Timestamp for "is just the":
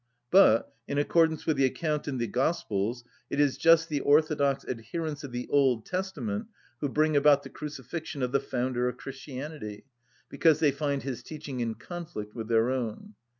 3.39-3.99